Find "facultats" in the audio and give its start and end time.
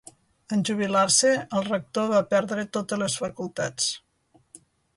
3.25-3.91